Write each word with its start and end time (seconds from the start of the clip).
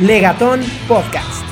Legatón 0.00 0.60
Podcast. 0.86 1.44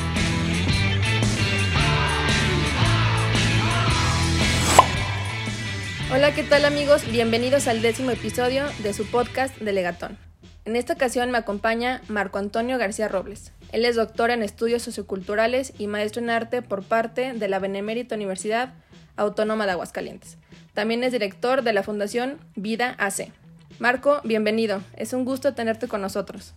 Hola, 6.13 6.33
¿qué 6.33 6.45
tal 6.45 6.65
amigos? 6.65 7.11
Bienvenidos 7.11 7.67
al 7.67 7.83
décimo 7.83 8.13
episodio 8.13 8.67
de 8.85 8.93
su 8.93 9.05
podcast 9.07 9.59
de 9.59 9.73
Legatón. 9.73 10.17
En 10.65 10.77
esta 10.77 10.93
ocasión 10.93 11.33
me 11.33 11.39
acompaña 11.39 12.03
Marco 12.07 12.39
Antonio 12.39 12.79
García 12.79 13.09
Robles. 13.09 13.51
Él 13.73 13.85
es 13.85 13.97
doctor 13.97 14.31
en 14.31 14.45
estudios 14.45 14.83
socioculturales 14.83 15.73
y 15.77 15.89
maestro 15.89 16.23
en 16.23 16.31
arte 16.31 16.63
por 16.63 16.85
parte 16.85 17.33
de 17.33 17.49
la 17.49 17.59
Benemérita 17.59 18.15
Universidad 18.15 18.75
Autónoma 19.17 19.67
de 19.67 19.73
Aguascalientes. 19.73 20.39
También 20.73 21.03
es 21.03 21.11
director 21.11 21.63
de 21.63 21.73
la 21.73 21.83
Fundación 21.83 22.39
Vida 22.55 22.95
AC. 22.99 23.33
Marco, 23.81 24.21
bienvenido. 24.23 24.83
Es 24.97 25.13
un 25.15 25.25
gusto 25.25 25.53
tenerte 25.53 25.89
con 25.89 26.01
nosotros. 26.01 26.55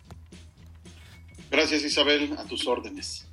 Gracias 1.51 1.83
Isabel, 1.83 2.35
a 2.37 2.43
tus 2.43 2.67
órdenes. 2.67 3.25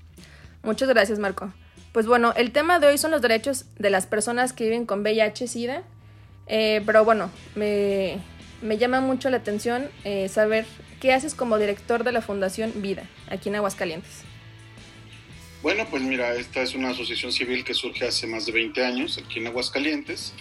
Muchas 0.62 0.88
gracias 0.88 1.18
Marco. 1.18 1.52
Pues 1.92 2.06
bueno, 2.06 2.34
el 2.36 2.50
tema 2.50 2.78
de 2.78 2.88
hoy 2.88 2.98
son 2.98 3.10
los 3.10 3.22
derechos 3.22 3.64
de 3.78 3.90
las 3.90 4.06
personas 4.06 4.52
que 4.52 4.64
viven 4.64 4.84
con 4.84 5.02
VIH-Sida, 5.02 5.82
eh, 6.46 6.82
pero 6.84 7.04
bueno, 7.04 7.30
me, 7.54 8.18
llama 8.78 9.00
mucho 9.00 9.30
la 9.30 9.38
atención 9.38 9.88
eh, 10.04 10.28
saber 10.28 10.66
qué 11.00 11.12
haces 11.12 11.34
como 11.34 11.56
director 11.58 12.04
de 12.04 12.12
la 12.12 12.20
Fundación 12.20 12.82
Vida, 12.82 13.08
aquí 13.30 13.48
en 13.48 13.56
Aguascalientes. 13.56 14.24
Bueno, 15.62 15.86
pues 15.90 16.02
mira, 16.02 16.34
esta 16.34 16.62
es 16.62 16.74
una 16.74 16.90
asociación 16.90 17.32
civil 17.32 17.64
que 17.64 17.72
surge 17.72 18.06
hace 18.06 18.26
más 18.26 18.44
de 18.46 18.52
20 18.52 18.84
años 18.84 19.18
aquí 19.18 19.38
en 19.38 19.46
Aguascalientes 19.46 20.34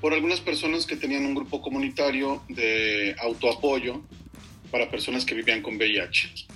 por 0.00 0.14
algunas 0.14 0.40
personas 0.40 0.86
que 0.86 0.96
tenían 0.96 1.24
un 1.24 1.34
grupo 1.34 1.60
comunitario 1.60 2.42
de 2.48 3.16
autoapoyo 3.18 4.02
para 4.70 4.90
personas 4.90 5.24
que 5.24 5.34
vivían 5.34 5.62
con 5.62 5.76
VIH. 5.76 6.46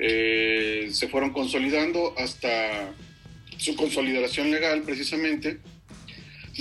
Eh, 0.00 0.88
se 0.92 1.08
fueron 1.08 1.32
consolidando 1.32 2.14
hasta 2.16 2.94
su 3.56 3.74
consolidación 3.74 4.50
legal 4.50 4.82
precisamente, 4.82 5.58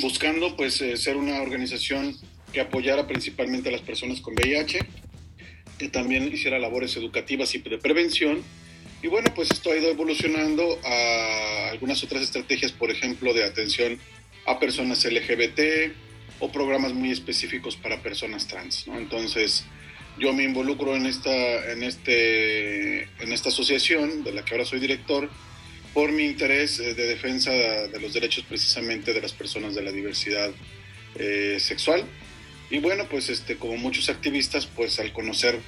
buscando 0.01 0.55
pues 0.55 0.81
eh, 0.81 0.97
ser 0.97 1.17
una 1.17 1.41
organización 1.41 2.15
que 2.51 2.61
apoyara 2.61 3.07
principalmente 3.07 3.69
a 3.69 3.71
las 3.71 3.81
personas 3.81 4.21
con 4.21 4.33
VIH, 4.33 4.79
que 5.77 5.89
también 5.89 6.31
hiciera 6.31 6.57
labores 6.57 6.95
educativas 6.97 7.53
y 7.53 7.59
de 7.59 7.77
prevención. 7.77 8.43
Y 9.03 9.07
bueno, 9.07 9.31
pues 9.35 9.51
esto 9.51 9.71
ha 9.71 9.77
ido 9.77 9.89
evolucionando 9.89 10.79
a 10.83 11.69
algunas 11.69 12.03
otras 12.03 12.23
estrategias, 12.23 12.71
por 12.71 12.89
ejemplo, 12.89 13.33
de 13.33 13.43
atención 13.43 13.99
a 14.47 14.59
personas 14.59 15.05
LGBT 15.05 15.93
o 16.39 16.51
programas 16.51 16.93
muy 16.93 17.11
específicos 17.11 17.75
para 17.75 18.01
personas 18.01 18.47
trans. 18.47 18.87
¿no? 18.87 18.97
Entonces, 18.97 19.65
yo 20.19 20.33
me 20.33 20.43
involucro 20.43 20.95
en 20.95 21.05
esta, 21.05 21.71
en, 21.71 21.83
este, 21.83 23.03
en 23.03 23.31
esta 23.31 23.49
asociación, 23.49 24.23
de 24.23 24.33
la 24.33 24.43
que 24.43 24.53
ahora 24.53 24.65
soy 24.65 24.79
director, 24.79 25.29
por 25.93 26.11
mi 26.11 26.25
interés 26.25 26.79
eh, 26.79 26.93
de 26.93 27.07
defensa 27.07 27.51
de 27.51 27.99
los 27.99 28.13
derechos 28.13 28.43
precisamente 28.47 29.13
de 29.13 29.21
las 29.21 29.33
personas 29.33 29.75
de 29.75 29.81
la 29.81 29.91
diversidad 29.91 30.51
eh, 31.15 31.57
sexual. 31.59 32.03
Y 32.69 32.79
bueno, 32.79 33.05
pues 33.09 33.29
este, 33.29 33.55
como 33.57 33.77
muchos 33.77 34.09
activistas, 34.09 34.65
pues 34.65 34.99
al 34.99 35.13
conocer 35.13 35.59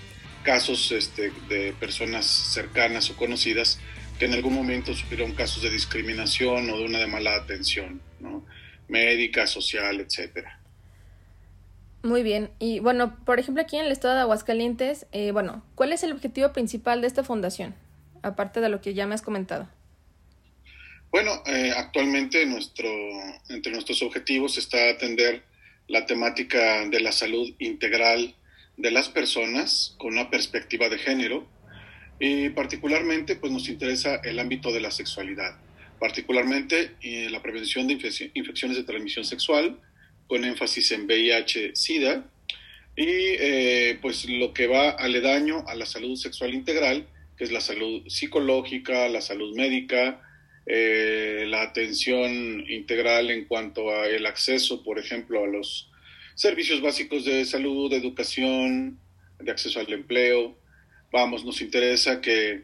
casos 0.43 0.91
este, 0.91 1.31
de 1.47 1.73
personas 1.73 2.25
cercanas 2.25 3.09
o 3.09 3.15
conocidas 3.15 3.79
que 4.19 4.25
en 4.25 4.33
algún 4.33 4.53
momento 4.53 4.93
sufrieron 4.93 5.33
casos 5.33 5.63
de 5.63 5.69
discriminación 5.69 6.69
o 6.69 6.77
de 6.77 6.83
una 6.83 6.99
de 6.99 7.07
mala 7.07 7.35
atención, 7.35 8.01
¿no? 8.19 8.45
médica, 8.89 9.47
social, 9.47 10.01
etcétera. 10.01 10.58
Muy 12.01 12.23
bien. 12.23 12.49
Y 12.59 12.79
bueno, 12.79 13.17
por 13.25 13.39
ejemplo, 13.39 13.61
aquí 13.61 13.77
en 13.77 13.85
el 13.85 13.91
estado 13.91 14.15
de 14.15 14.21
Aguascalientes, 14.21 15.05
eh, 15.11 15.31
bueno, 15.31 15.63
¿cuál 15.75 15.91
es 15.91 16.03
el 16.03 16.13
objetivo 16.13 16.53
principal 16.53 17.01
de 17.01 17.07
esta 17.07 17.23
fundación? 17.23 17.75
Aparte 18.21 18.61
de 18.61 18.69
lo 18.69 18.81
que 18.81 18.93
ya 18.93 19.05
me 19.05 19.15
has 19.15 19.21
comentado. 19.21 19.67
Bueno, 21.11 21.41
eh, 21.45 21.73
actualmente 21.75 22.45
nuestro, 22.45 22.87
entre 23.49 23.71
nuestros 23.71 24.01
objetivos 24.03 24.57
está 24.57 24.89
atender 24.89 25.43
la 25.87 26.05
temática 26.05 26.87
de 26.87 26.99
la 26.99 27.11
salud 27.11 27.51
integral 27.57 28.35
de 28.77 28.91
las 28.91 29.09
personas 29.09 29.95
con 29.97 30.13
una 30.13 30.29
perspectiva 30.29 30.87
de 30.87 30.99
género 30.99 31.47
y 32.19 32.49
particularmente 32.49 33.35
pues 33.35 33.51
nos 33.51 33.67
interesa 33.69 34.17
el 34.23 34.39
ámbito 34.39 34.71
de 34.71 34.81
la 34.81 34.91
sexualidad, 34.91 35.57
particularmente 35.99 36.95
eh, 37.01 37.29
la 37.31 37.41
prevención 37.41 37.87
de 37.87 37.93
infecciones 38.33 38.77
de 38.77 38.83
transmisión 38.83 39.25
sexual, 39.25 39.79
con 40.29 40.45
énfasis 40.45 40.91
en 40.91 41.07
VIH-Sida, 41.07 42.23
y 42.95 43.05
eh, 43.07 43.97
pues 44.01 44.29
lo 44.29 44.53
que 44.53 44.67
va 44.67 44.91
aledaño 44.91 45.65
a 45.67 45.75
la 45.75 45.85
salud 45.85 46.15
sexual 46.15 46.53
integral, 46.53 47.07
que 47.35 47.45
es 47.45 47.51
la 47.51 47.61
salud 47.61 48.07
psicológica, 48.07 49.09
la 49.09 49.21
salud 49.21 49.55
médica, 49.55 50.21
eh, 50.65 51.45
la 51.47 51.63
atención 51.63 52.63
integral 52.69 53.31
en 53.31 53.45
cuanto 53.45 53.89
a 53.89 54.07
el 54.07 54.25
acceso, 54.27 54.83
por 54.83 54.99
ejemplo, 54.99 55.43
a 55.43 55.47
los 55.47 55.89
servicios 56.35 56.81
básicos 56.81 57.25
de 57.25 57.43
salud, 57.45 57.89
de 57.89 57.97
educación, 57.97 58.99
de 59.39 59.51
acceso 59.51 59.79
al 59.79 59.91
empleo. 59.91 60.55
Vamos, 61.11 61.43
nos 61.43 61.61
interesa 61.61 62.21
que 62.21 62.61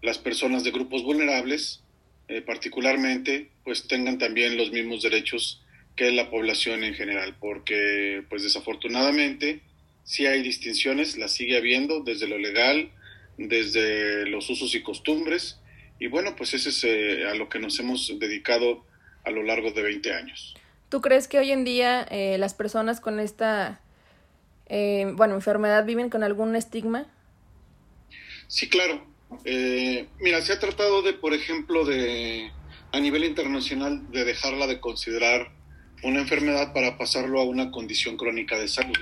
las 0.00 0.16
personas 0.16 0.64
de 0.64 0.70
grupos 0.70 1.02
vulnerables, 1.02 1.82
eh, 2.28 2.40
particularmente, 2.40 3.50
pues 3.64 3.86
tengan 3.86 4.16
también 4.16 4.56
los 4.56 4.72
mismos 4.72 5.02
derechos 5.02 5.62
que 5.96 6.10
la 6.10 6.30
población 6.30 6.84
en 6.84 6.94
general, 6.94 7.36
porque 7.38 8.24
pues 8.28 8.42
desafortunadamente 8.42 9.60
sí 10.04 10.26
hay 10.26 10.42
distinciones, 10.42 11.16
las 11.16 11.32
sigue 11.32 11.56
habiendo 11.56 12.00
desde 12.00 12.26
lo 12.26 12.38
legal, 12.38 12.90
desde 13.36 14.26
los 14.26 14.48
usos 14.50 14.74
y 14.74 14.82
costumbres, 14.82 15.58
y 15.98 16.08
bueno, 16.08 16.34
pues 16.36 16.54
ese 16.54 16.70
es 16.70 16.84
eh, 16.84 17.28
a 17.28 17.34
lo 17.34 17.48
que 17.48 17.58
nos 17.58 17.78
hemos 17.78 18.18
dedicado 18.18 18.84
a 19.24 19.30
lo 19.30 19.42
largo 19.42 19.70
de 19.70 19.82
20 19.82 20.12
años. 20.12 20.54
¿Tú 20.88 21.00
crees 21.00 21.28
que 21.28 21.38
hoy 21.38 21.52
en 21.52 21.64
día 21.64 22.02
eh, 22.10 22.38
las 22.38 22.54
personas 22.54 23.00
con 23.00 23.20
esta, 23.20 23.80
eh, 24.66 25.10
bueno, 25.14 25.34
enfermedad 25.34 25.84
viven 25.84 26.10
con 26.10 26.24
algún 26.24 26.56
estigma? 26.56 27.06
Sí, 28.48 28.68
claro. 28.68 29.06
mira, 30.18 30.42
se 30.42 30.52
ha 30.52 30.58
tratado 30.58 31.02
de, 31.02 31.12
por 31.12 31.32
ejemplo, 31.32 31.84
de 31.84 32.50
a 32.90 33.00
nivel 33.00 33.24
internacional, 33.24 34.10
de 34.10 34.24
dejarla 34.24 34.66
de 34.66 34.80
considerar 34.80 35.52
una 36.02 36.20
enfermedad 36.20 36.72
para 36.72 36.98
pasarlo 36.98 37.40
a 37.40 37.44
una 37.44 37.70
condición 37.70 38.16
crónica 38.16 38.58
de 38.58 38.68
salud. 38.68 38.96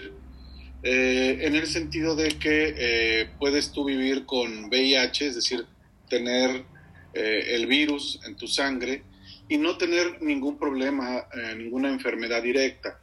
Eh, 0.83 1.39
en 1.43 1.55
el 1.55 1.67
sentido 1.67 2.17
de 2.17 2.29
que 2.39 2.75
eh, 2.77 3.31
puedes 3.39 3.73
tú 3.73 3.85
vivir 3.85 4.25
con 4.25 4.65
VIH, 4.65 5.27
es 5.27 5.35
decir, 5.35 5.67
tener 6.09 6.65
eh, 7.13 7.49
el 7.51 7.67
virus 7.67 8.21
en 8.27 8.37
tu 8.37 8.49
sangre 8.49 9.03
y 9.49 9.59
no 9.59 9.77
tener 9.77 10.23
ningún 10.23 10.59
problema, 10.59 11.27
ninguna 11.57 11.89
enfermedad 11.89 12.41
directa. 12.41 13.01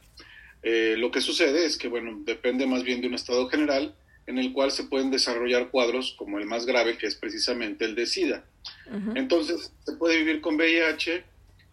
lo 0.62 1.10
que 1.10 1.20
sucede 1.20 1.66
es 1.66 1.76
que, 1.76 1.88
bueno, 1.88 2.22
depende 2.24 2.66
más 2.66 2.84
bien 2.84 3.02
de 3.02 3.08
un 3.08 3.14
estado 3.14 3.48
general 3.50 3.94
en 4.26 4.38
el 4.38 4.54
cual 4.54 4.70
se 4.70 4.84
pueden 4.84 5.10
desarrollar 5.10 5.70
cuadros 5.70 6.14
como 6.18 6.38
el 6.38 6.46
más 6.46 6.64
grave, 6.64 6.96
que 6.96 7.06
es 7.06 7.16
precisamente 7.16 7.84
el 7.84 7.94
de 7.94 8.06
SIDA. 8.06 8.44
Entonces, 9.14 9.72
se 9.84 9.92
puede 9.96 10.16
vivir 10.16 10.40
con 10.40 10.56
VIH 10.56 11.22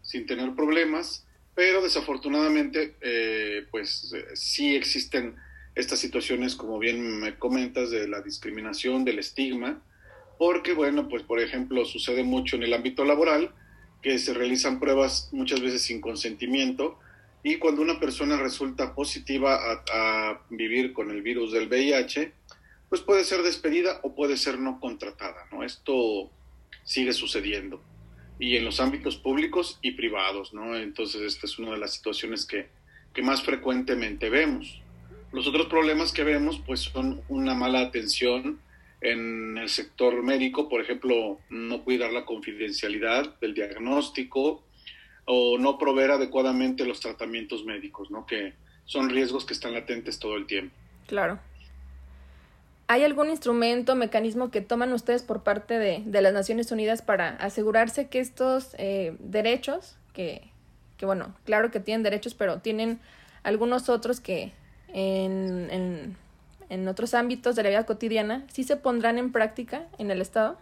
sin 0.02 0.26
tener 0.26 0.54
problemas, 0.56 1.25
pero 1.56 1.82
desafortunadamente, 1.82 2.98
eh, 3.00 3.66
pues 3.72 4.14
eh, 4.14 4.26
sí 4.36 4.76
existen 4.76 5.38
estas 5.74 6.00
situaciones, 6.00 6.56
como 6.56 6.78
bien 6.78 7.20
me 7.20 7.38
comentas, 7.38 7.90
de 7.90 8.08
la 8.08 8.22
discriminación, 8.22 9.06
del 9.06 9.20
estigma, 9.20 9.82
porque, 10.38 10.74
bueno, 10.74 11.08
pues 11.08 11.24
por 11.24 11.40
ejemplo, 11.40 11.86
sucede 11.86 12.24
mucho 12.24 12.58
en 12.58 12.64
el 12.64 12.74
ámbito 12.74 13.06
laboral, 13.06 13.54
que 14.02 14.20
se 14.20 14.34
realizan 14.34 14.80
pruebas 14.80 15.30
muchas 15.32 15.62
veces 15.62 15.82
sin 15.82 16.02
consentimiento, 16.02 17.00
y 17.42 17.58
cuando 17.58 17.82
una 17.82 18.00
persona 18.00 18.38
resulta 18.38 18.94
positiva 18.94 19.56
a, 19.56 19.84
a 19.94 20.42
vivir 20.50 20.94
con 20.94 21.10
el 21.10 21.22
virus 21.22 21.54
del 21.54 21.68
VIH, 21.68 22.34
pues 22.90 23.02
puede 23.02 23.24
ser 23.24 23.44
despedida 23.44 24.00
o 24.04 24.14
puede 24.14 24.36
ser 24.36 24.60
no 24.60 24.80
contratada, 24.80 25.48
¿no? 25.52 25.64
Esto 25.64 26.30
sigue 26.84 27.14
sucediendo 27.14 27.82
y 28.40 28.58
en 28.58 28.66
los 28.66 28.80
ámbitos 28.80 29.18
públicos 29.18 29.80
y 29.82 29.92
privados, 29.92 30.54
¿no? 30.54 30.76
Entonces, 30.76 31.22
esta 31.22 31.46
es 31.46 31.58
una 31.58 31.72
de 31.72 31.78
las 31.78 31.94
situaciones 31.94 32.46
que, 32.46 32.68
que 33.14 33.22
más 33.22 33.44
frecuentemente 33.44 34.30
vemos. 34.30 34.82
Los 35.32 35.48
otros 35.48 35.68
problemas 35.68 36.12
que 36.12 36.24
vemos, 36.24 36.62
pues, 36.66 36.82
son 36.82 37.22
una 37.30 37.54
mala 37.54 37.82
atención 37.82 38.60
en 39.02 39.58
el 39.58 39.70
sector 39.70 40.24
médico, 40.24 40.68
por 40.68 40.82
ejemplo, 40.82 41.40
no 41.50 41.84
cuidar 41.84 42.12
la 42.12 42.26
confidencialidad 42.26 43.40
del 43.40 43.54
diagnóstico 43.54 44.64
o 45.26 45.58
no 45.58 45.78
proveer 45.78 46.12
adecuadamente 46.12 46.86
los 46.86 47.00
tratamientos 47.00 47.66
médicos, 47.66 48.12
¿no? 48.12 48.26
Que 48.26 48.54
son 48.86 49.10
riesgos 49.10 49.46
que 49.46 49.54
están 49.54 49.74
latentes 49.74 50.20
todo 50.20 50.36
el 50.38 50.46
tiempo. 50.46 50.76
Claro. 51.08 51.40
¿Hay 52.88 53.04
algún 53.04 53.30
instrumento, 53.30 53.96
mecanismo 53.96 54.52
que 54.52 54.62
toman 54.62 54.94
ustedes 54.94 55.24
por 55.24 55.42
parte 55.42 55.80
de, 55.80 56.04
de 56.06 56.22
las 56.22 56.34
Naciones 56.34 56.72
Unidas 56.72 57.02
para 57.02 57.30
asegurarse 57.38 58.10
que 58.10 58.20
estos 58.20 58.76
eh, 58.78 59.16
derechos, 59.20 59.96
que, 60.14 60.50
que, 60.98 61.08
bueno, 61.08 61.34
claro 61.46 61.72
que 61.72 61.80
tienen 61.80 62.04
derechos, 62.04 62.36
pero 62.36 62.60
tienen 62.60 63.00
algunos 63.42 63.90
otros 63.90 64.20
que 64.20 64.52
en, 64.94 65.70
en, 65.72 66.18
en, 66.70 66.88
otros 66.88 67.16
ámbitos 67.16 67.56
de 67.56 67.64
la 67.64 67.70
vida 67.70 67.86
cotidiana, 67.88 68.46
sí 68.52 68.64
se 68.64 68.76
pondrán 68.76 69.18
en 69.18 69.32
práctica 69.32 69.88
en 69.98 70.12
el 70.12 70.22
Estado? 70.22 70.58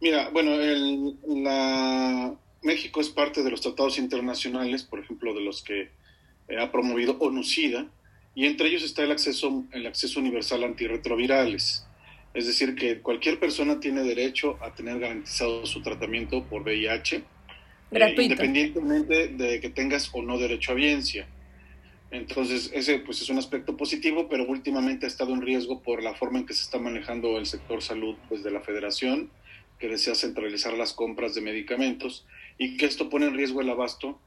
Mira, 0.00 0.28
bueno, 0.30 0.52
el, 0.52 1.16
la, 1.26 2.34
México 2.62 3.00
es 3.00 3.08
parte 3.08 3.42
de 3.42 3.50
los 3.50 3.62
tratados 3.62 3.98
internacionales, 3.98 4.82
por 4.82 5.00
ejemplo, 5.00 5.32
de 5.32 5.40
los 5.40 5.62
que 5.62 5.90
eh, 6.48 6.58
ha 6.60 6.70
promovido 6.70 7.16
ONUCIDA, 7.18 7.86
y 8.34 8.46
entre 8.46 8.68
ellos 8.68 8.82
está 8.82 9.02
el 9.02 9.12
acceso, 9.12 9.64
el 9.72 9.86
acceso 9.86 10.20
universal 10.20 10.62
a 10.62 10.66
antirretrovirales. 10.66 11.86
Es 12.34 12.46
decir, 12.46 12.74
que 12.74 13.00
cualquier 13.00 13.38
persona 13.38 13.78
tiene 13.78 14.02
derecho 14.02 14.58
a 14.62 14.74
tener 14.74 14.98
garantizado 14.98 15.66
su 15.66 15.82
tratamiento 15.82 16.44
por 16.44 16.62
VIH, 16.62 17.22
eh, 17.90 18.14
independientemente 18.18 19.28
de 19.28 19.60
que 19.60 19.68
tengas 19.68 20.08
o 20.14 20.22
no 20.22 20.38
derecho 20.38 20.72
a 20.72 20.74
biencia. 20.74 21.26
Entonces, 22.10 22.70
ese 22.74 22.98
pues, 23.00 23.20
es 23.20 23.28
un 23.28 23.38
aspecto 23.38 23.76
positivo, 23.76 24.28
pero 24.28 24.46
últimamente 24.46 25.06
ha 25.06 25.08
estado 25.08 25.34
en 25.34 25.42
riesgo 25.42 25.82
por 25.82 26.02
la 26.02 26.14
forma 26.14 26.38
en 26.38 26.46
que 26.46 26.54
se 26.54 26.62
está 26.62 26.78
manejando 26.78 27.38
el 27.38 27.46
sector 27.46 27.82
salud 27.82 28.16
pues, 28.28 28.42
de 28.42 28.50
la 28.50 28.60
federación, 28.60 29.30
que 29.78 29.88
desea 29.88 30.14
centralizar 30.14 30.74
las 30.74 30.92
compras 30.92 31.34
de 31.34 31.40
medicamentos 31.40 32.26
y 32.56 32.76
que 32.76 32.86
esto 32.86 33.10
pone 33.10 33.26
en 33.26 33.34
riesgo 33.34 33.60
el 33.60 33.70
abasto 33.70 34.18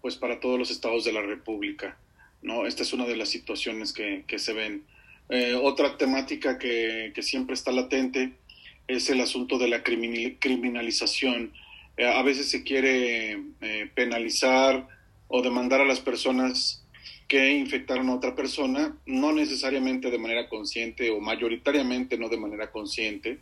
pues, 0.00 0.16
para 0.16 0.40
todos 0.40 0.58
los 0.58 0.70
estados 0.70 1.04
de 1.04 1.12
la 1.12 1.22
República. 1.22 1.98
¿No? 2.42 2.66
Esta 2.66 2.82
es 2.82 2.92
una 2.92 3.06
de 3.06 3.16
las 3.16 3.28
situaciones 3.28 3.92
que, 3.92 4.24
que 4.26 4.38
se 4.38 4.52
ven. 4.52 4.84
Eh, 5.28 5.54
otra 5.54 5.96
temática 5.96 6.58
que, 6.58 7.12
que, 7.14 7.22
siempre 7.22 7.54
está 7.54 7.70
latente 7.70 8.32
es 8.88 9.10
el 9.10 9.20
asunto 9.20 9.58
de 9.58 9.68
la 9.68 9.82
criminalización. 9.82 11.52
Eh, 11.96 12.06
a 12.06 12.22
veces 12.22 12.50
se 12.50 12.64
quiere 12.64 13.40
eh, 13.60 13.90
penalizar 13.94 14.88
o 15.28 15.42
demandar 15.42 15.80
a 15.80 15.84
las 15.84 16.00
personas 16.00 16.84
que 17.28 17.52
infectaron 17.52 18.08
a 18.08 18.16
otra 18.16 18.34
persona, 18.34 18.96
no 19.06 19.30
necesariamente 19.32 20.10
de 20.10 20.18
manera 20.18 20.48
consciente 20.48 21.10
o 21.10 21.20
mayoritariamente 21.20 22.18
no 22.18 22.28
de 22.28 22.36
manera 22.36 22.72
consciente, 22.72 23.38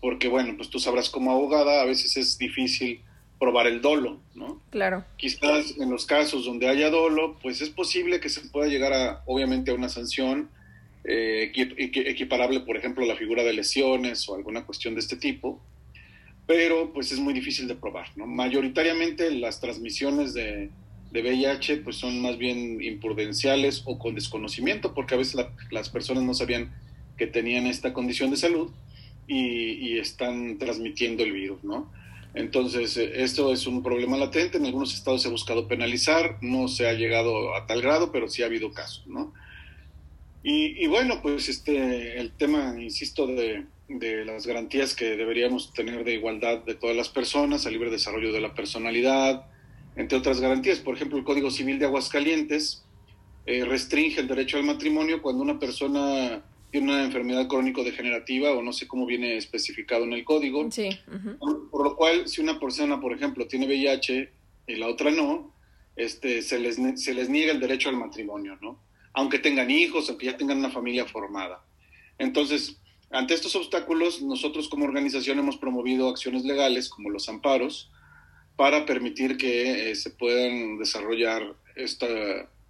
porque 0.00 0.28
bueno, 0.28 0.54
pues 0.56 0.70
tú 0.70 0.78
sabrás 0.78 1.10
como 1.10 1.30
abogada, 1.30 1.82
a 1.82 1.84
veces 1.84 2.16
es 2.16 2.38
difícil 2.38 3.02
probar 3.38 3.66
el 3.66 3.80
dolo, 3.80 4.20
¿no? 4.34 4.62
Claro. 4.70 5.04
Quizás 5.16 5.74
en 5.78 5.90
los 5.90 6.06
casos 6.06 6.46
donde 6.46 6.68
haya 6.68 6.90
dolo, 6.90 7.38
pues 7.42 7.60
es 7.60 7.70
posible 7.70 8.20
que 8.20 8.28
se 8.28 8.40
pueda 8.48 8.68
llegar 8.68 8.92
a, 8.92 9.22
obviamente, 9.26 9.70
a 9.70 9.74
una 9.74 9.88
sanción 9.88 10.48
eh, 11.04 11.52
equiparable, 11.54 12.60
por 12.60 12.76
ejemplo, 12.76 13.04
a 13.04 13.06
la 13.06 13.16
figura 13.16 13.44
de 13.44 13.52
lesiones 13.52 14.28
o 14.28 14.34
alguna 14.34 14.64
cuestión 14.64 14.94
de 14.94 15.00
este 15.00 15.16
tipo, 15.16 15.60
pero 16.46 16.92
pues 16.92 17.12
es 17.12 17.18
muy 17.18 17.34
difícil 17.34 17.68
de 17.68 17.74
probar, 17.74 18.08
¿no? 18.16 18.26
Mayoritariamente 18.26 19.30
las 19.30 19.60
transmisiones 19.60 20.32
de, 20.32 20.70
de 21.12 21.22
VIH 21.22 21.78
pues 21.78 21.96
son 21.96 22.20
más 22.22 22.38
bien 22.38 22.82
imprudenciales 22.82 23.82
o 23.84 23.98
con 23.98 24.14
desconocimiento, 24.14 24.94
porque 24.94 25.14
a 25.14 25.18
veces 25.18 25.44
las 25.70 25.90
personas 25.90 26.24
no 26.24 26.34
sabían 26.34 26.72
que 27.16 27.26
tenían 27.26 27.66
esta 27.66 27.92
condición 27.92 28.30
de 28.30 28.36
salud 28.36 28.70
y, 29.26 29.72
y 29.72 29.98
están 29.98 30.58
transmitiendo 30.58 31.22
el 31.22 31.32
virus, 31.32 31.62
¿no? 31.64 31.90
Entonces, 32.36 32.98
eh, 32.98 33.22
esto 33.24 33.50
es 33.50 33.66
un 33.66 33.82
problema 33.82 34.18
latente. 34.18 34.58
En 34.58 34.66
algunos 34.66 34.94
estados 34.94 35.22
se 35.22 35.28
ha 35.28 35.30
buscado 35.30 35.66
penalizar, 35.66 36.36
no 36.42 36.68
se 36.68 36.86
ha 36.86 36.92
llegado 36.92 37.56
a 37.56 37.66
tal 37.66 37.80
grado, 37.80 38.12
pero 38.12 38.28
sí 38.28 38.42
ha 38.42 38.46
habido 38.46 38.70
casos, 38.72 39.06
¿no? 39.06 39.32
Y, 40.48 40.86
bueno, 40.86 41.20
pues 41.22 41.48
este, 41.48 42.20
el 42.20 42.30
tema, 42.30 42.76
insisto, 42.80 43.26
de, 43.26 43.66
de, 43.88 44.24
las 44.24 44.46
garantías 44.46 44.94
que 44.94 45.16
deberíamos 45.16 45.72
tener 45.72 46.04
de 46.04 46.14
igualdad 46.14 46.58
de 46.58 46.76
todas 46.76 46.94
las 46.94 47.08
personas, 47.08 47.66
al 47.66 47.72
libre 47.72 47.90
desarrollo 47.90 48.32
de 48.32 48.40
la 48.40 48.54
personalidad, 48.54 49.46
entre 49.96 50.18
otras 50.18 50.40
garantías. 50.40 50.78
Por 50.78 50.94
ejemplo, 50.94 51.18
el 51.18 51.24
Código 51.24 51.50
Civil 51.50 51.80
de 51.80 51.86
Aguascalientes 51.86 52.84
eh, 53.46 53.64
restringe 53.64 54.20
el 54.20 54.28
derecho 54.28 54.56
al 54.56 54.62
matrimonio 54.62 55.20
cuando 55.20 55.42
una 55.42 55.58
persona 55.58 56.44
tiene 56.76 56.92
una 56.92 57.04
enfermedad 57.04 57.48
crónico-degenerativa 57.48 58.50
o 58.52 58.62
no 58.62 58.70
sé 58.70 58.86
cómo 58.86 59.06
viene 59.06 59.38
especificado 59.38 60.04
en 60.04 60.12
el 60.12 60.24
código. 60.24 60.70
Sí. 60.70 60.90
por, 61.70 61.82
lo 61.82 61.96
cual, 61.96 62.28
si 62.28 62.42
una 62.42 62.60
persona, 62.60 63.00
por 63.00 63.14
ejemplo, 63.14 63.46
tiene 63.46 63.66
VIH 63.66 64.30
y 64.66 64.76
la 64.76 64.88
otra 64.88 65.10
no, 65.10 65.54
este, 65.96 66.42
se, 66.42 66.58
les, 66.58 66.76
se 67.02 67.14
les 67.14 67.30
niega 67.30 67.52
el 67.52 67.60
derecho 67.60 67.88
al 67.88 67.96
matrimonio, 67.96 68.58
¿no? 68.60 68.78
Aunque 69.14 69.38
tengan 69.38 69.70
hijos, 69.70 70.10
aunque 70.10 70.26
ya 70.26 70.36
tengan 70.36 70.58
una 70.58 70.68
familia 70.68 71.06
formada. 71.06 71.64
Entonces, 72.18 72.76
ante 73.08 73.32
estos 73.32 73.56
obstáculos, 73.56 74.20
nosotros 74.20 74.68
como 74.68 74.84
organización 74.84 75.38
hemos 75.38 75.56
promovido 75.56 76.10
acciones 76.10 76.44
legales 76.44 76.90
como 76.90 77.08
los 77.08 77.26
amparos 77.30 77.90
para 78.56 78.84
permitir 78.84 79.38
que 79.38 79.90
eh, 79.90 79.94
se 79.94 80.10
puedan 80.10 80.76
desarrollar 80.76 81.56
esta 81.74 82.06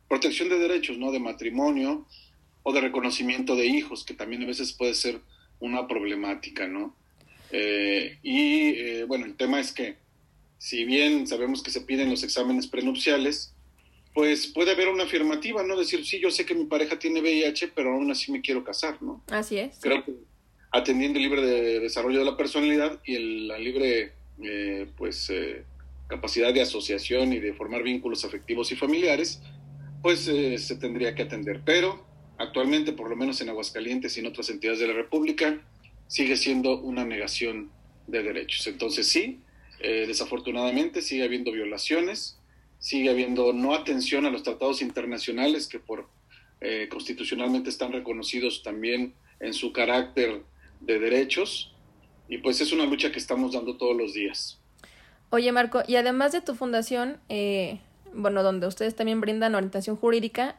protección 0.08 0.48
de 0.48 0.60
derechos, 0.60 0.96
¿no? 0.96 1.10
De 1.10 1.18
matrimonio, 1.18 2.06
o 2.68 2.72
de 2.72 2.80
reconocimiento 2.80 3.54
de 3.54 3.64
hijos, 3.64 4.04
que 4.04 4.12
también 4.12 4.42
a 4.42 4.46
veces 4.46 4.72
puede 4.72 4.92
ser 4.94 5.20
una 5.60 5.86
problemática, 5.86 6.66
¿no? 6.66 6.96
Eh, 7.52 8.18
y 8.24 8.70
eh, 8.70 9.04
bueno, 9.04 9.24
el 9.24 9.36
tema 9.36 9.60
es 9.60 9.70
que 9.70 9.98
si 10.58 10.84
bien 10.84 11.28
sabemos 11.28 11.62
que 11.62 11.70
se 11.70 11.82
piden 11.82 12.10
los 12.10 12.24
exámenes 12.24 12.66
prenupciales, 12.66 13.54
pues 14.14 14.48
puede 14.48 14.72
haber 14.72 14.88
una 14.88 15.04
afirmativa, 15.04 15.62
¿no? 15.62 15.76
Decir, 15.76 16.04
sí, 16.04 16.18
yo 16.18 16.32
sé 16.32 16.44
que 16.44 16.56
mi 16.56 16.64
pareja 16.64 16.98
tiene 16.98 17.20
VIH, 17.20 17.68
pero 17.68 17.92
aún 17.92 18.10
así 18.10 18.32
me 18.32 18.40
quiero 18.40 18.64
casar, 18.64 19.00
¿no? 19.00 19.22
Así 19.30 19.58
es. 19.58 19.78
Creo 19.80 20.04
que 20.04 20.14
atendiendo 20.72 21.20
el 21.20 21.22
libre 21.22 21.42
de 21.42 21.78
desarrollo 21.78 22.18
de 22.18 22.24
la 22.24 22.36
personalidad 22.36 23.00
y 23.04 23.14
el, 23.14 23.46
la 23.46 23.58
libre, 23.58 24.14
eh, 24.42 24.88
pues, 24.96 25.32
capacidad 26.08 26.52
de 26.52 26.62
asociación 26.62 27.32
y 27.32 27.38
de 27.38 27.54
formar 27.54 27.84
vínculos 27.84 28.24
afectivos 28.24 28.72
y 28.72 28.74
familiares, 28.74 29.40
pues 30.02 30.22
se 30.22 30.76
tendría 30.80 31.14
que 31.14 31.22
atender. 31.22 31.62
Pero 31.64 32.05
actualmente, 32.38 32.92
por 32.92 33.10
lo 33.10 33.16
menos 33.16 33.40
en 33.40 33.48
Aguascalientes 33.48 34.16
y 34.16 34.20
en 34.20 34.26
otras 34.26 34.50
entidades 34.50 34.80
de 34.80 34.88
la 34.88 34.94
República, 34.94 35.60
sigue 36.08 36.36
siendo 36.36 36.78
una 36.78 37.04
negación 37.04 37.70
de 38.06 38.22
derechos. 38.22 38.66
Entonces 38.66 39.08
sí, 39.08 39.40
eh, 39.80 40.04
desafortunadamente 40.06 41.02
sigue 41.02 41.24
habiendo 41.24 41.52
violaciones, 41.52 42.38
sigue 42.78 43.10
habiendo 43.10 43.52
no 43.52 43.74
atención 43.74 44.26
a 44.26 44.30
los 44.30 44.42
tratados 44.42 44.82
internacionales 44.82 45.66
que 45.66 45.78
por 45.78 46.08
eh, 46.60 46.88
constitucionalmente 46.90 47.68
están 47.68 47.92
reconocidos 47.92 48.62
también 48.62 49.14
en 49.40 49.52
su 49.52 49.72
carácter 49.72 50.42
de 50.80 50.98
derechos 50.98 51.74
y 52.28 52.38
pues 52.38 52.60
es 52.60 52.72
una 52.72 52.86
lucha 52.86 53.12
que 53.12 53.18
estamos 53.18 53.52
dando 53.52 53.76
todos 53.76 53.96
los 53.96 54.14
días. 54.14 54.58
Oye 55.30 55.52
Marco, 55.52 55.82
y 55.86 55.96
además 55.96 56.32
de 56.32 56.40
tu 56.40 56.54
fundación, 56.54 57.18
eh, 57.28 57.80
bueno, 58.14 58.42
donde 58.42 58.66
ustedes 58.66 58.94
también 58.94 59.20
brindan 59.20 59.54
orientación 59.54 59.96
jurídica, 59.96 60.56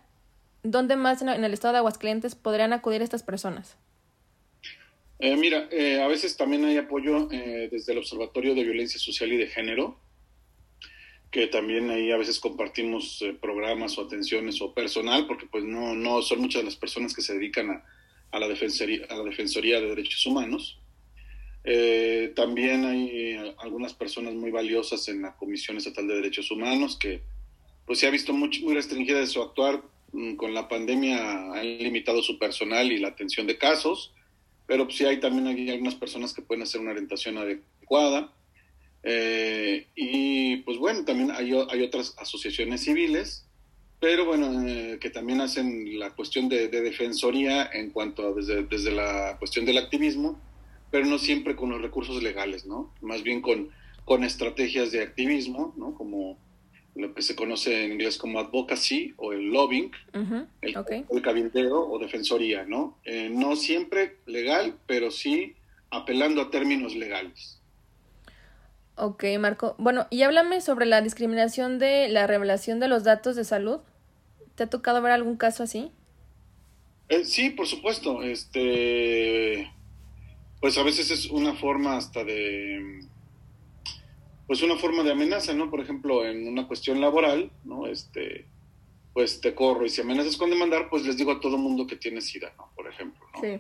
¿dónde 0.71 0.95
más 0.95 1.21
en 1.21 1.29
el 1.29 1.53
estado 1.53 1.73
de 1.73 1.77
Aguascalientes 1.79 2.35
podrían 2.35 2.73
acudir 2.73 3.01
estas 3.01 3.23
personas? 3.23 3.77
Eh, 5.19 5.35
mira, 5.35 5.67
eh, 5.71 6.01
a 6.01 6.07
veces 6.07 6.37
también 6.37 6.63
hay 6.65 6.77
apoyo 6.77 7.29
eh, 7.31 7.69
desde 7.71 7.93
el 7.93 7.99
Observatorio 7.99 8.53
de 8.53 8.63
Violencia 8.63 8.99
Social 8.99 9.31
y 9.33 9.37
de 9.37 9.47
Género, 9.47 9.99
que 11.31 11.47
también 11.47 11.89
ahí 11.89 12.11
a 12.11 12.17
veces 12.17 12.39
compartimos 12.39 13.23
programas 13.41 13.97
o 13.97 14.03
atenciones 14.03 14.61
o 14.61 14.73
personal, 14.73 15.25
porque 15.25 15.47
pues 15.47 15.63
no, 15.63 15.95
no 15.95 16.21
son 16.21 16.41
muchas 16.41 16.63
las 16.63 16.75
personas 16.75 17.15
que 17.15 17.21
se 17.21 17.33
dedican 17.33 17.71
a, 17.71 17.83
a 18.31 18.39
la, 18.39 18.47
defensoría, 18.47 19.81
de 19.81 19.87
Derechos 19.87 20.25
Humanos. 20.25 20.79
también 22.35 22.85
hay 22.85 23.55
algunas 23.57 23.93
personas 23.93 24.35
muy 24.35 24.51
valiosas 24.51 25.07
en 25.09 25.23
la 25.23 25.35
Comisión 25.35 25.77
Estatal 25.77 26.07
de 26.07 26.15
Derechos 26.15 26.49
Humanos 26.51 26.97
que 26.97 27.23
pues 27.85 27.99
se 27.99 28.07
ha 28.07 28.11
visto 28.11 28.33
muy, 28.33 28.49
muy 28.61 28.75
restringida 28.75 29.19
de 29.19 29.27
su 29.27 29.41
actuar 29.41 29.81
con 30.37 30.53
la 30.53 30.67
pandemia 30.67 31.53
han 31.53 31.77
limitado 31.77 32.21
su 32.21 32.39
personal 32.39 32.91
y 32.91 32.99
la 32.99 33.09
atención 33.09 33.45
de 33.45 33.57
casos, 33.57 34.13
pero 34.65 34.89
sí 34.89 35.05
hay 35.05 35.19
también 35.19 35.47
hay 35.47 35.69
algunas 35.69 35.95
personas 35.95 36.33
que 36.33 36.41
pueden 36.41 36.63
hacer 36.63 36.81
una 36.81 36.91
orientación 36.91 37.37
adecuada. 37.37 38.33
Eh, 39.03 39.87
y 39.95 40.57
pues 40.57 40.77
bueno, 40.77 41.05
también 41.05 41.31
hay, 41.31 41.51
hay, 41.69 41.81
otras 41.81 42.15
asociaciones 42.17 42.83
civiles, 42.83 43.45
pero 43.99 44.25
bueno, 44.25 44.67
eh, 44.67 44.97
que 44.99 45.09
también 45.09 45.39
hacen 45.39 45.97
la 45.97 46.13
cuestión 46.13 46.49
de, 46.49 46.67
defensoría 46.67 47.69
en 47.71 47.91
cuanto 47.91 48.27
a 48.27 48.33
desde, 48.33 48.63
desde 48.63 48.91
la 48.91 49.37
cuestión 49.39 49.65
del 49.65 49.77
activismo, 49.77 50.41
pero 50.91 51.05
no 51.05 51.19
siempre 51.19 51.55
con 51.55 51.69
los 51.69 51.81
recursos 51.81 52.21
legales, 52.21 52.65
¿no? 52.65 52.93
Más 53.01 53.23
bien 53.23 53.41
con, 53.41 53.69
con 54.03 54.23
estrategias 54.23 54.91
de 54.91 55.01
activismo, 55.01 55.73
¿no? 55.77 55.93
Como 55.93 56.37
lo 56.97 57.13
que 57.13 57.21
se 57.21 57.35
conoce 57.35 57.85
en 57.85 57.93
inglés 57.93 58.17
como 58.17 58.39
advocacy 58.39 59.13
o 59.17 59.31
el 59.31 59.51
lobbying, 59.51 59.91
el, 60.61 61.21
cabildeo 61.21 61.89
o 61.89 61.99
defensoría, 61.99 62.65
¿no? 62.65 62.97
Eh, 63.05 63.29
no 63.31 63.55
siempre 63.55 64.17
legal, 64.25 64.75
pero 64.87 65.11
sí 65.11 65.55
apelando 65.91 66.41
a 66.41 66.51
términos 66.51 66.95
legales. 66.95 67.59
Ok, 68.95 69.25
Marco. 69.39 69.75
Bueno, 69.77 70.07
y 70.09 70.23
háblame 70.23 70.59
sobre 70.59 70.87
la 70.87 71.01
discriminación 71.01 71.77
de 71.77 72.09
la 72.09 72.25
revelación 72.25 72.79
de 72.79 72.87
los 72.87 73.03
datos 73.03 73.35
de 73.35 73.43
salud. 73.43 73.79
¿Te 74.55 74.63
ha 74.63 74.67
tocado 74.67 75.01
ver 75.03 75.11
algún 75.11 75.37
caso 75.37 75.63
así? 75.63 75.91
Eh, 77.09 77.23
sí, 77.23 77.51
por 77.51 77.67
supuesto. 77.67 78.23
Este, 78.23 79.71
pues 80.59 80.77
a 80.79 80.83
veces 80.83 81.11
es 81.11 81.27
una 81.27 81.53
forma 81.53 81.95
hasta 81.95 82.23
de 82.23 83.05
pues 84.47 84.61
una 84.61 84.77
forma 84.77 85.03
de 85.03 85.11
amenaza, 85.11 85.53
¿no? 85.53 85.69
Por 85.69 85.81
ejemplo, 85.81 86.25
en 86.25 86.47
una 86.47 86.67
cuestión 86.67 87.01
laboral, 87.01 87.51
¿no? 87.65 87.85
Este, 87.85 88.45
pues 89.13 89.41
te 89.41 89.53
corro 89.53 89.85
y 89.85 89.89
si 89.89 90.01
amenazas 90.01 90.37
con 90.37 90.49
demandar, 90.49 90.89
pues 90.89 91.05
les 91.05 91.17
digo 91.17 91.31
a 91.31 91.39
todo 91.39 91.57
mundo 91.57 91.85
que 91.85 91.97
tiene 91.97 92.21
SIDA, 92.21 92.53
¿no? 92.57 92.71
Por 92.75 92.87
ejemplo, 92.87 93.25
¿no? 93.33 93.41
Sí, 93.41 93.59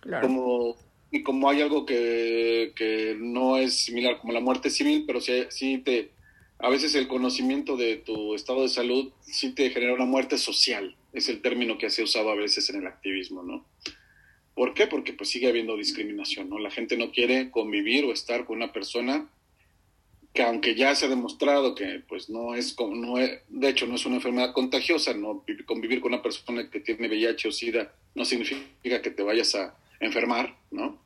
claro. 0.00 0.26
Como 0.26 0.76
y 1.10 1.22
como 1.22 1.48
hay 1.48 1.62
algo 1.62 1.86
que, 1.86 2.72
que, 2.74 3.16
no 3.16 3.56
es 3.56 3.84
similar 3.84 4.18
como 4.18 4.32
la 4.32 4.40
muerte 4.40 4.68
civil, 4.68 5.04
pero 5.06 5.20
sí, 5.20 5.44
sí 5.48 5.78
te, 5.78 6.10
a 6.58 6.68
veces 6.68 6.96
el 6.96 7.06
conocimiento 7.06 7.76
de 7.76 7.98
tu 7.98 8.34
estado 8.34 8.62
de 8.62 8.68
salud 8.68 9.12
sí 9.22 9.52
te 9.52 9.70
genera 9.70 9.94
una 9.94 10.06
muerte 10.06 10.38
social, 10.38 10.96
es 11.12 11.28
el 11.28 11.40
término 11.40 11.78
que 11.78 11.88
se 11.90 12.02
ha 12.02 12.04
usado 12.04 12.30
a 12.30 12.34
veces 12.34 12.68
en 12.70 12.80
el 12.80 12.88
activismo, 12.88 13.44
¿no? 13.44 13.64
¿Por 14.54 14.74
qué? 14.74 14.88
Porque 14.88 15.12
pues 15.12 15.30
sigue 15.30 15.48
habiendo 15.48 15.76
discriminación, 15.76 16.48
¿no? 16.48 16.58
La 16.58 16.70
gente 16.72 16.96
no 16.96 17.12
quiere 17.12 17.52
convivir 17.52 18.04
o 18.06 18.12
estar 18.12 18.44
con 18.44 18.56
una 18.56 18.72
persona 18.72 19.28
que 20.34 20.42
aunque 20.42 20.74
ya 20.74 20.96
se 20.96 21.06
ha 21.06 21.08
demostrado 21.08 21.76
que 21.76 22.02
pues 22.08 22.28
no 22.28 22.56
es, 22.56 22.76
no 22.78 23.18
es, 23.18 23.40
de 23.48 23.68
hecho 23.68 23.86
no 23.86 23.94
es 23.94 24.04
una 24.04 24.16
enfermedad 24.16 24.52
contagiosa, 24.52 25.14
no 25.14 25.44
convivir 25.64 26.00
con 26.00 26.12
una 26.12 26.22
persona 26.22 26.68
que 26.68 26.80
tiene 26.80 27.06
VIH 27.06 27.48
o 27.48 27.52
SIDA 27.52 27.92
no 28.16 28.24
significa 28.24 29.00
que 29.00 29.10
te 29.10 29.22
vayas 29.22 29.54
a 29.54 29.76
enfermar, 30.00 30.56
¿no? 30.72 30.98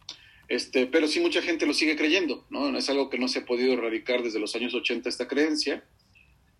Este, 0.49 0.87
pero 0.87 1.06
sí 1.06 1.20
mucha 1.20 1.42
gente 1.42 1.66
lo 1.66 1.75
sigue 1.75 1.94
creyendo, 1.94 2.47
¿no? 2.49 2.75
Es 2.76 2.88
algo 2.88 3.11
que 3.11 3.18
no 3.18 3.28
se 3.28 3.40
ha 3.40 3.44
podido 3.44 3.75
erradicar 3.75 4.23
desde 4.23 4.40
los 4.40 4.56
años 4.56 4.73
80 4.73 5.11
esta 5.11 5.28
creencia 5.28 5.85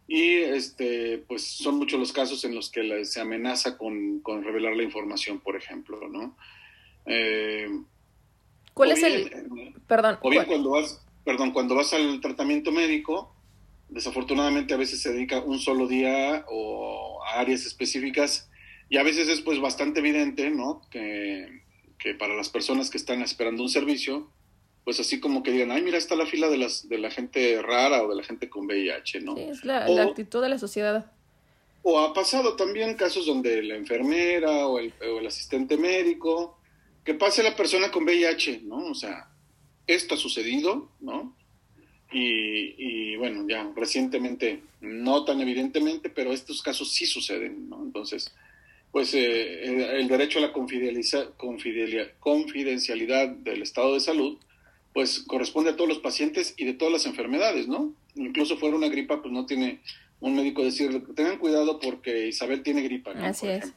y 0.07 0.35
este, 0.37 1.25
pues 1.27 1.45
son 1.45 1.77
muchos 1.77 1.99
los 1.99 2.13
casos 2.13 2.45
en 2.45 2.55
los 2.55 2.71
que 2.71 3.07
se 3.07 3.21
amenaza 3.21 3.79
con, 3.79 4.21
con, 4.21 4.45
revelar 4.45 4.77
la 4.77 4.83
información, 4.83 5.41
por 5.41 5.57
ejemplo, 5.57 6.07
¿no? 6.07 6.37
Eh, 7.07 7.67
¿Cuál 8.75 8.91
es 8.91 9.03
el...? 9.03 9.73
Perdón. 9.87 10.19
O 10.21 10.29
bien 10.29 10.45
cuando 10.45 10.71
vas 10.71 11.03
perdón, 11.29 11.51
cuando 11.51 11.75
vas 11.75 11.93
al 11.93 12.23
tratamiento 12.23 12.73
médico, 12.73 13.35
desafortunadamente 13.91 14.73
a 14.73 14.79
veces 14.79 15.03
se 15.03 15.13
dedica 15.13 15.41
un 15.41 15.59
solo 15.59 15.87
día 15.87 16.47
o 16.49 17.23
a 17.23 17.41
áreas 17.41 17.67
específicas 17.67 18.49
y 18.89 18.97
a 18.97 19.03
veces 19.03 19.29
es 19.29 19.43
pues 19.43 19.61
bastante 19.61 20.01
evidente, 20.01 20.49
¿no? 20.49 20.81
Que, 20.91 21.67
para 22.19 22.35
las 22.35 22.49
personas 22.49 22.89
que 22.89 22.97
están 22.97 23.21
esperando 23.21 23.63
un 23.63 23.69
servicio, 23.69 24.31
pues 24.85 25.01
así 25.01 25.21
como 25.21 25.43
que 25.43 25.51
digan, 25.51 25.71
ay, 25.71 25.83
mira, 25.83 25.99
está 25.99 26.17
la 26.17 26.25
fila 26.25 26.49
de, 26.49 26.57
las, 26.57 26.89
de 26.89 26.97
la 26.97 27.11
gente 27.11 27.61
rara 27.61 28.03
o 28.03 28.09
de 28.09 28.17
la 28.17 28.23
gente 28.23 28.49
con 28.49 28.65
VIH, 28.65 29.21
¿no? 29.21 29.37
Sí, 29.37 29.43
es 29.43 29.65
la, 29.67 29.85
actitud 29.85 30.41
de 30.41 30.49
la 30.49 30.59
sociedad. 30.59 31.13
O 31.83 31.99
ha 31.99 32.15
pasado 32.15 32.57
también 32.57 32.95
casos 32.95 33.27
donde 33.27 33.63
la 33.63 33.77
enfermera 33.77 34.67
o 34.67 34.79
el, 34.79 34.95
o 35.03 35.19
el 35.19 35.27
asistente 35.27 35.77
médico, 35.77 36.59
que 37.05 37.13
pase 37.13 37.43
la 37.43 37.55
persona 37.55 37.91
con 37.91 38.05
VIH, 38.05 38.63
¿no? 38.63 38.87
O 38.87 38.95
sea, 38.95 39.29
esto 39.89 40.15
ha 40.15 40.19
sucedido, 40.19 40.89
¿no? 41.01 41.35
Y, 42.11 43.17
bueno, 43.17 43.47
ya 43.49 43.71
recientemente, 43.77 44.63
no 44.81 45.25
tan 45.25 45.41
evidentemente, 45.41 46.09
pero 46.09 46.33
estos 46.33 46.63
casos 46.63 46.93
sí 46.93 47.07
suceden, 47.07 47.69
¿no? 47.69 47.83
Entonces, 47.83 48.33
pues 48.93 49.13
eh, 49.13 49.99
el, 49.99 50.09
derecho 50.09 50.39
a 50.39 50.43
la 50.43 50.53
confidencialidad 50.53 53.29
del 53.29 53.63
estado 53.63 53.95
de 53.95 54.01
salud, 54.01 54.39
pues 54.95 55.25
corresponde 55.27 55.71
a 55.71 55.77
todos 55.77 55.89
los 55.89 55.99
pacientes 55.99 56.55
y 56.57 56.65
de 56.65 56.73
todas 56.73 56.93
las 56.93 57.07
enfermedades, 57.07 57.69
¿no? 57.69 57.93
Incluso 58.15 58.57
fuera 58.57 58.77
una 58.77 58.89
gripa, 58.89 59.21
pues 59.21 59.33
no 59.33 59.45
tiene 59.45 59.81
un 60.21 60.35
médico 60.35 60.65
decir, 60.65 61.05
tengan 61.15 61.39
cuidado 61.39 61.79
porque 61.79 62.29
Isabel 62.29 62.63
tiene 62.63 62.83
gripa, 62.83 63.13
¿no? 63.13 63.25
Así 63.25 63.49
es. 63.49 63.73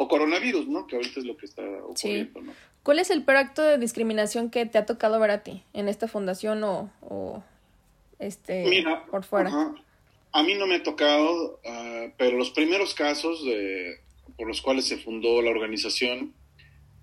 O 0.00 0.08
coronavirus, 0.08 0.68
¿no? 0.68 0.86
Que 0.86 0.96
ahorita 0.96 1.20
es 1.20 1.26
lo 1.26 1.36
que 1.36 1.44
está 1.44 1.62
ocurriendo, 1.62 2.40
¿no? 2.40 2.52
¿Cuál 2.82 3.00
es 3.00 3.10
el 3.10 3.22
peor 3.22 3.36
acto 3.36 3.62
de 3.62 3.76
discriminación 3.76 4.48
que 4.48 4.64
te 4.64 4.78
ha 4.78 4.86
tocado 4.86 5.20
ver 5.20 5.30
a 5.30 5.42
ti 5.42 5.62
en 5.74 5.88
esta 5.88 6.08
fundación 6.08 6.64
o, 6.64 7.42
este 8.18 8.84
por 9.10 9.24
fuera? 9.24 9.74
A 10.32 10.42
mí 10.42 10.54
no 10.54 10.66
me 10.66 10.76
ha 10.76 10.82
tocado, 10.82 11.60
ah, 11.66 12.06
pero 12.16 12.38
los 12.38 12.50
primeros 12.50 12.94
casos 12.94 13.44
de, 13.44 14.00
por 14.38 14.46
los 14.46 14.62
cuales 14.62 14.86
se 14.86 14.96
fundó 14.96 15.42
la 15.42 15.50
organización 15.50 16.32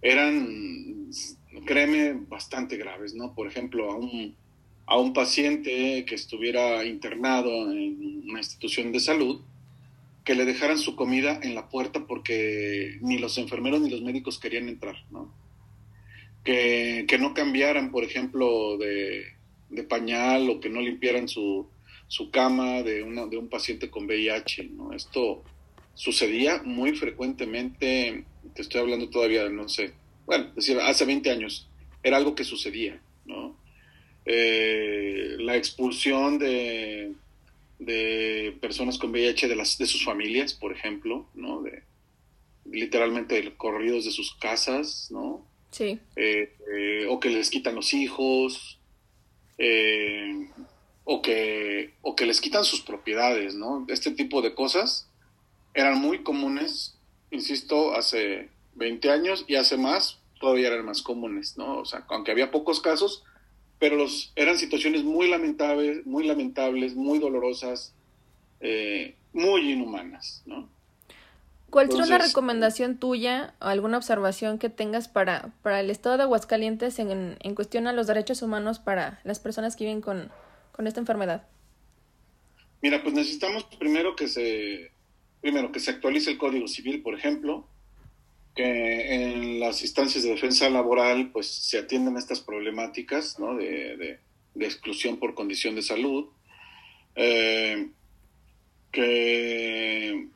eran, 0.02 1.12
créeme, 1.66 2.14
bastante 2.14 2.78
graves, 2.78 3.14
¿no? 3.14 3.36
Por 3.36 3.48
ejemplo, 3.48 3.92
a 3.92 3.96
un, 3.96 4.36
a 4.86 4.98
un 4.98 5.14
paciente 5.14 6.06
que 6.06 6.16
estuviera 6.16 6.84
internado 6.86 7.72
en 7.72 8.24
una 8.30 8.40
institución 8.40 8.92
de 8.92 9.00
salud, 9.00 9.42
que 10.26 10.36
le 10.36 10.44
dejaran 10.44 10.78
su 10.78 10.96
comida 10.96 11.40
en 11.42 11.56
la 11.56 11.70
puerta 11.70 12.06
porque 12.08 12.98
ni 13.02 13.20
los 13.20 13.38
enfermeros 13.38 13.80
ni 13.80 13.90
los 13.90 14.02
médicos 14.02 14.40
querían 14.40 14.68
entrar, 14.68 14.96
¿no? 15.12 15.32
que, 16.46 17.18
no 17.20 17.34
cambiaran, 17.34 17.92
por 17.92 18.04
ejemplo, 18.04 18.78
de, 18.78 19.34
pañal 19.90 20.50
o 20.50 20.60
que 20.60 20.70
no 20.70 20.82
limpiaran 20.82 21.28
su, 21.28 21.68
su 22.08 22.32
cama 22.32 22.82
de, 22.82 23.04
una, 23.04 23.26
de 23.26 23.38
un 23.38 23.50
paciente 23.50 23.90
con 23.90 24.06
VIH. 24.06 24.70
¿no? 24.70 24.94
Esto 24.94 25.44
sucedía 25.96 26.62
muy 26.64 26.96
frecuentemente, 26.96 28.24
te 28.54 28.62
estoy 28.62 28.82
hablando 28.82 29.10
todavía, 29.10 29.50
no 29.50 29.68
sé, 29.68 29.94
bueno, 30.26 30.52
decir, 30.56 30.80
hace 30.80 31.06
20 31.06 31.30
años, 31.30 31.70
era 32.04 32.18
algo 32.18 32.36
que 32.36 32.44
sucedía, 32.44 33.00
¿no? 33.26 33.58
Eh, 34.26 35.36
la 35.40 35.56
expulsión 35.56 36.40
de, 36.40 37.14
de 37.80 38.58
personas 38.62 38.98
con 38.98 39.12
VIH 39.12 39.48
de, 39.48 39.56
las, 39.56 39.78
de 39.78 39.86
sus 39.86 40.04
familias, 40.04 40.54
por 40.54 40.72
ejemplo, 40.72 41.28
¿no? 41.34 41.62
De, 41.62 41.84
literalmente 42.66 43.56
corridos 43.58 44.06
de 44.06 44.12
sus 44.12 44.36
casas, 44.36 45.10
¿no? 45.12 45.46
Sí. 45.72 46.00
Eh, 46.16 46.56
eh, 46.74 47.06
o 47.10 47.20
que 47.20 47.30
les 47.30 47.50
quitan 47.50 47.76
los 47.76 47.94
hijos, 47.94 48.80
eh, 49.58 50.50
o, 51.04 51.22
que, 51.22 51.94
o 52.02 52.16
que 52.16 52.26
les 52.26 52.42
quitan 52.42 52.64
sus 52.64 52.82
propiedades, 52.82 53.56
¿no? 53.56 53.86
Este 53.90 54.12
tipo 54.12 54.42
de 54.42 54.56
cosas 54.56 55.10
eran 55.74 56.00
muy 56.00 56.24
comunes, 56.24 56.98
insisto, 57.32 57.94
hace 57.94 58.50
20 58.76 59.12
años 59.12 59.46
y 59.48 59.56
hace 59.56 59.78
más 59.78 60.20
todavía 60.40 60.68
eran 60.68 60.86
más 60.86 61.02
comunes, 61.02 61.58
¿no? 61.58 61.80
O 61.80 61.86
sea, 61.86 62.06
aunque 62.10 62.32
había 62.32 62.52
pocos 62.52 62.82
casos, 62.82 63.24
pero 63.80 63.96
los, 63.96 64.32
eran 64.36 64.58
situaciones 64.58 65.04
muy 65.04 65.28
lamentables, 65.28 66.06
muy 66.06 66.26
lamentables, 66.26 66.96
muy 66.96 67.20
dolorosas, 67.20 67.94
muy 69.34 69.72
inhumanas, 69.72 70.42
¿no? 70.46 70.70
¿Cuál 71.76 71.92
sería 71.92 72.06
una 72.06 72.18
recomendación 72.20 72.98
tuya 72.98 73.54
o 73.60 73.66
alguna 73.66 73.98
observación 73.98 74.60
que 74.60 74.70
tengas 74.70 75.10
para, 75.10 75.52
para 75.62 75.82
el 75.82 75.90
estado 75.90 76.16
de 76.16 76.24
Aguascalientes 76.24 77.00
en, 77.00 77.38
en 77.38 77.56
cuestión 77.56 77.88
a 77.88 77.92
los 77.92 78.08
derechos 78.08 78.42
humanos 78.42 78.80
para 78.80 79.20
las 79.26 79.42
personas 79.42 79.76
que 79.76 79.84
viven 79.84 80.00
con, 80.00 80.32
esta 80.86 81.02
enfermedad? 81.02 81.46
Mira, 82.82 83.04
pues 83.04 83.14
necesitamos 83.14 83.66
primero 83.78 84.16
que 84.16 84.30
se 84.30 84.92
primero 85.42 85.74
que 85.74 85.82
se 85.82 85.92
actualice 85.92 86.32
el 86.32 86.38
Código 86.38 86.68
Civil, 86.70 87.02
por 87.02 87.14
ejemplo, 87.14 87.68
que 88.56 89.16
en 89.16 89.60
las 89.60 89.82
instancias 89.82 90.24
de 90.24 90.32
defensa 90.32 90.70
laboral 90.70 91.32
pues 91.32 91.48
se 91.48 91.78
atiendan 91.78 92.18
estas 92.18 92.40
problemáticas 92.40 93.38
¿no? 93.38 93.56
de, 93.56 93.98
de, 93.98 94.66
exclusión 94.66 95.18
por 95.18 95.36
condición 95.36 95.76
de 95.76 95.82
salud, 95.82 96.28
eh, 97.16 97.90
que 98.92 100.30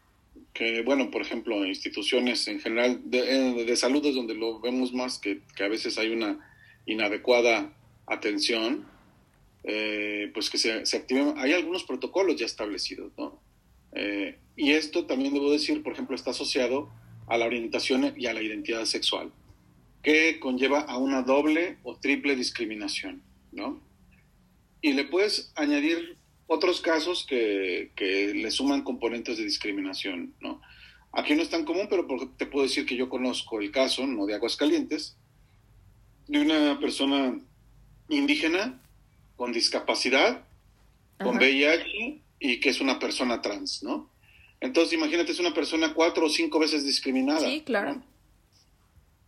que, 0.60 0.82
bueno, 0.82 1.10
por 1.10 1.22
ejemplo, 1.22 1.66
instituciones 1.66 2.46
en 2.50 2.60
general 2.60 3.00
de, 3.06 3.64
de 3.64 3.76
salud 3.78 4.06
es 4.06 4.14
donde 4.14 4.34
lo 4.34 4.60
vemos 4.60 4.94
más, 4.94 5.18
que, 5.18 5.40
que, 5.56 5.64
a 5.64 5.70
veces 5.70 5.98
hay 5.98 6.10
una 6.10 6.38
inadecuada 6.86 7.72
atención, 8.06 8.86
eh, 9.64 10.30
pues 10.34 10.50
que 10.50 10.58
se, 10.58 10.86
se, 10.86 10.98
activen. 10.98 11.36
Hay 11.38 11.54
algunos 11.54 11.86
protocolos 11.86 12.36
ya 12.36 12.46
establecidos, 12.46 13.14
¿no? 13.18 13.40
Eh, 13.94 14.38
y 14.58 14.72
esto 14.72 15.06
también 15.06 15.34
debo 15.34 15.50
decir, 15.50 15.82
por 15.82 15.94
ejemplo, 15.94 16.14
está 16.14 16.32
asociado 16.32 16.90
a 17.30 17.38
la 17.38 17.46
orientación 17.46 18.14
y 18.18 18.26
a 18.26 18.34
la 18.34 18.42
identidad 18.42 18.86
sexual, 18.86 19.32
que 20.02 20.40
conlleva 20.40 20.82
a 20.82 20.98
una 20.98 21.22
doble 21.22 21.78
o 21.84 21.96
triple 21.96 22.36
discriminación, 22.36 23.22
¿no? 23.52 23.82
Y 24.82 24.94
le 24.94 25.06
puedes 25.06 25.52
añadir 25.56 26.18
otros 26.48 26.82
casos 26.82 27.26
que, 27.28 27.92
le 28.00 28.52
suman 28.52 28.84
componentes 28.84 29.38
de 29.38 29.44
discriminación, 29.44 30.34
¿no? 30.42 30.62
Aquí 31.12 31.36
no 31.36 31.42
es 31.42 31.50
tan 31.50 31.66
común, 31.66 31.88
pero 31.90 32.08
te 32.38 32.46
puedo 32.46 32.66
decir 32.66 32.86
que 32.86 32.96
yo 32.96 33.10
conozco 33.10 33.60
el 33.60 33.72
caso, 33.72 34.06
no 34.06 34.26
de 34.26 34.36
Aguascalientes, 34.36 35.18
de 36.28 36.42
una 36.42 36.80
persona 36.80 37.40
indígena 38.10 38.82
con 39.36 39.54
discapacidad, 39.54 40.46
con 41.20 41.38
VIH 41.38 42.22
y 42.40 42.60
que 42.60 42.70
es 42.70 42.82
una 42.82 43.00
persona 43.00 43.42
trans, 43.42 43.84
¿no? 43.84 44.10
Entonces, 44.62 44.94
imagínate, 44.94 45.32
es 45.32 45.40
una 45.40 45.54
persona 45.54 45.94
cuatro 45.94 46.26
o 46.26 46.30
cinco 46.30 46.60
veces 46.60 46.86
discriminada. 46.86 47.48
Sí, 47.48 47.62
claro. 47.62 48.02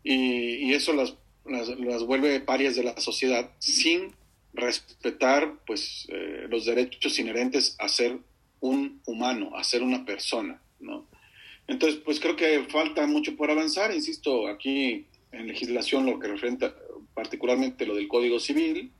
Y, 0.03 0.73
eso 0.73 0.93
las, 0.93 1.15
las, 1.45 1.67
las, 1.79 2.03
vuelve 2.03 2.39
parias 2.39 2.75
de 2.75 2.83
la 2.83 2.99
sociedad 2.99 3.51
sin 3.59 4.13
respetar 4.53 5.59
pues 5.65 6.07
eh, 6.09 6.47
los 6.49 6.65
derechos 6.65 7.17
inherentes 7.19 7.75
a 7.79 7.87
ser 7.87 8.17
un 8.59 9.01
humano, 9.05 9.55
a 9.55 9.63
ser 9.63 9.83
una 9.83 10.05
persona, 10.05 10.61
¿no? 10.79 11.07
Entonces, 11.67 12.01
pues 12.03 12.19
creo 12.19 12.35
que 12.35 12.65
falta 12.69 13.05
mucho 13.07 13.35
por 13.35 13.49
avanzar, 13.49 13.93
insisto, 13.93 14.47
aquí 14.47 15.05
en 15.31 15.47
legislación 15.47 16.05
lo 16.05 16.19
que 16.19 16.27
referenta 16.27 16.75
particularmente 17.13 17.85
lo 17.85 17.95
del 17.95 18.07
Código 18.07 18.39
Civil, 18.39 18.91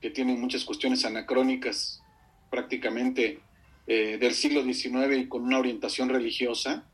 que 0.00 0.10
tiene 0.10 0.34
muchas 0.34 0.64
cuestiones 0.64 1.04
anacrónicas 1.04 2.02
prácticamente 2.50 3.40
eh, 3.86 4.18
del 4.18 4.34
siglo 4.34 4.62
XIX 4.64 5.16
y 5.16 5.28
con 5.28 5.42
una 5.42 5.58
orientación 5.58 6.08
religiosa. 6.08 6.88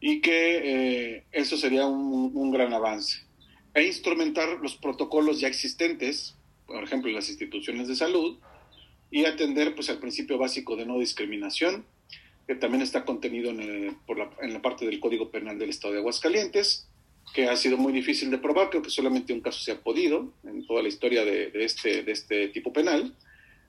Y 0.00 0.20
que 0.20 1.16
eh, 1.16 1.24
eso 1.32 1.56
sería 1.56 1.86
un, 1.86 2.50
gran 2.50 2.72
avance. 2.72 3.24
e 3.72 3.84
instrumentar 3.84 4.60
los 4.60 4.76
protocolos 4.76 5.40
ya 5.40 5.48
existentes, 5.48 6.36
por 6.66 6.84
ejemplo, 6.84 7.08
en 7.08 7.16
las 7.16 7.28
instituciones 7.28 7.88
de 7.88 7.96
salud, 7.96 8.38
y 9.10 9.24
atender 9.24 9.74
pues, 9.74 9.90
al 9.90 9.98
principio 9.98 10.38
básico 10.38 10.76
de 10.76 10.86
no 10.86 10.98
discriminación, 10.98 11.84
que 12.46 12.54
también 12.54 12.82
está 12.82 13.04
contenido 13.04 13.50
en, 13.50 13.96
la, 14.52 14.62
parte 14.62 14.84
del 14.84 15.00
Código 15.00 15.30
Penal 15.30 15.58
del 15.58 15.70
Estado 15.70 15.94
de 15.94 16.00
Aguascalientes, 16.00 16.88
que 17.32 17.48
ha 17.48 17.56
sido 17.56 17.76
muy 17.78 17.92
difícil 17.92 18.30
de 18.30 18.38
probar, 18.38 18.70
creo 18.70 18.82
que 18.82 18.90
solamente 18.90 19.32
un 19.32 19.40
caso 19.40 19.60
se 19.60 19.72
ha 19.72 19.80
podido 19.80 20.32
en 20.44 20.66
toda 20.66 20.82
la 20.82 20.88
historia 20.88 21.24
de, 21.24 21.50
este, 21.54 22.02
de 22.02 22.12
este 22.12 22.48
tipo 22.48 22.72
penal, 22.72 23.14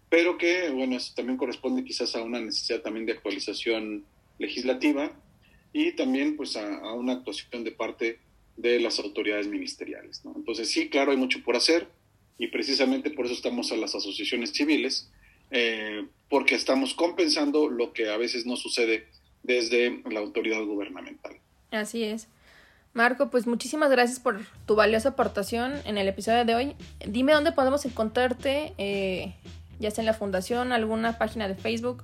pero 0.09 0.37
que, 0.37 0.69
bueno, 0.69 0.95
eso 0.95 1.13
también 1.15 1.37
corresponde 1.37 1.83
quizás 1.83 2.15
a 2.15 2.21
una 2.21 2.39
necesidad 2.39 2.81
también 2.81 3.05
de 3.05 3.13
actualización 3.13 4.05
legislativa 4.37 5.11
y 5.73 5.93
también 5.93 6.37
pues 6.37 6.55
a, 6.55 6.93
una 6.93 7.13
actuación 7.13 7.63
de 7.63 7.71
parte 7.71 8.19
de 8.57 8.79
las 8.79 8.99
autoridades 8.99 9.47
ministeriales. 9.47 10.21
Entonces 10.35 10.69
sí, 10.69 10.89
claro, 10.89 11.11
hay 11.11 11.17
mucho 11.17 11.43
por 11.43 11.55
hacer 11.55 11.87
y 12.37 12.47
precisamente 12.47 13.09
por 13.09 13.25
eso 13.25 13.33
estamos 13.33 13.71
a 13.71 13.77
las 13.77 13.95
asociaciones 13.95 14.51
civiles, 14.51 15.11
eh, 15.51 16.05
porque 16.29 16.55
estamos 16.55 16.93
compensando 16.93 17.69
lo 17.69 17.93
que 17.93 18.09
a 18.09 18.17
veces 18.17 18.45
no 18.45 18.55
sucede 18.55 19.07
desde 19.43 20.01
la 20.09 20.19
autoridad 20.19 20.63
gubernamental. 20.63 21.37
Así 21.71 22.03
es. 22.03 22.27
Marco, 22.93 23.29
pues 23.29 23.45
muchísimas 23.45 23.91
gracias 23.91 24.21
por 24.21 24.39
tu 24.65 24.75
valiosa 24.75 25.09
aportación 25.09 25.73
en 25.83 25.97
el 25.97 26.07
episodio 26.07 26.45
de 26.45 26.55
hoy. 26.55 26.75
Dime 27.05 27.33
dónde 27.33 27.51
podemos 27.51 27.85
encontrarte, 27.85 28.73
eh, 28.77 29.35
ya 29.79 29.91
sea 29.91 30.01
en 30.01 30.07
la 30.07 30.13
fundación, 30.13 30.71
alguna 30.71 31.17
página 31.17 31.47
de 31.47 31.55
Facebook. 31.55 32.03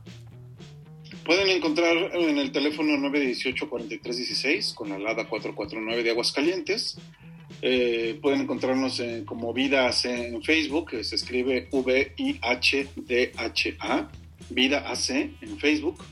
Pueden 1.25 1.49
encontrar 1.49 1.95
en 2.13 2.37
el 2.37 2.51
teléfono 2.51 2.93
918-4316 3.09 4.73
con 4.73 4.89
la 4.89 4.97
LADA 4.97 5.27
449 5.27 6.03
de 6.03 6.09
Aguascalientes. 6.09 6.97
Eh, 7.61 8.17
pueden 8.21 8.41
encontrarnos 8.41 8.99
en, 8.99 9.23
como 9.25 9.53
Vida 9.53 9.87
AC 9.87 10.05
en 10.05 10.41
Facebook, 10.41 10.89
que 10.91 11.03
se 11.03 11.15
escribe 11.15 11.67
V-I-H-D-H-A, 11.71 12.87
Vida 14.49 14.89
AC 14.89 15.09
en 15.09 15.59
Facebook. 15.59 16.03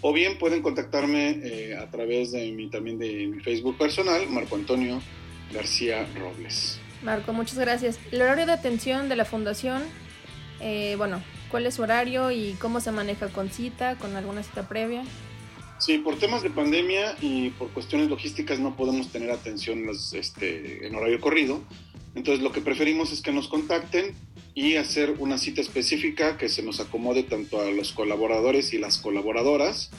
O 0.00 0.12
bien 0.12 0.38
pueden 0.38 0.62
contactarme 0.62 1.40
eh, 1.42 1.76
a 1.76 1.90
través 1.90 2.32
de 2.32 2.50
mi, 2.52 2.68
también 2.68 2.98
de 2.98 3.26
mi 3.26 3.40
Facebook 3.40 3.78
personal, 3.78 4.28
Marco 4.28 4.56
Antonio 4.56 5.00
García 5.52 6.06
Robles. 6.18 6.80
Marco, 7.02 7.32
muchas 7.32 7.58
gracias. 7.58 7.98
El 8.10 8.22
horario 8.22 8.46
de 8.46 8.52
atención 8.52 9.08
de 9.08 9.16
la 9.16 9.24
fundación, 9.24 9.82
eh, 10.62 10.94
bueno, 10.96 11.22
¿cuál 11.50 11.66
es 11.66 11.74
su 11.74 11.82
horario 11.82 12.30
y 12.30 12.54
cómo 12.60 12.80
se 12.80 12.92
maneja 12.92 13.28
con 13.28 13.50
cita, 13.50 13.96
con 13.96 14.16
alguna 14.16 14.42
cita 14.42 14.68
previa? 14.68 15.04
Sí, 15.78 15.98
por 15.98 16.16
temas 16.16 16.42
de 16.42 16.50
pandemia 16.50 17.16
y 17.20 17.50
por 17.50 17.68
cuestiones 17.70 18.08
logísticas 18.08 18.60
no 18.60 18.76
podemos 18.76 19.08
tener 19.08 19.32
atención 19.32 19.84
los, 19.84 20.14
este, 20.14 20.86
en 20.86 20.94
horario 20.94 21.20
corrido. 21.20 21.60
Entonces 22.14 22.42
lo 22.42 22.52
que 22.52 22.60
preferimos 22.60 23.10
es 23.10 23.20
que 23.20 23.32
nos 23.32 23.48
contacten 23.48 24.14
y 24.54 24.76
hacer 24.76 25.16
una 25.18 25.38
cita 25.38 25.60
específica 25.60 26.36
que 26.36 26.48
se 26.48 26.62
nos 26.62 26.78
acomode 26.78 27.24
tanto 27.24 27.60
a 27.60 27.70
los 27.70 27.92
colaboradores 27.92 28.72
y 28.74 28.78
las 28.78 28.98
colaboradoras 28.98 29.90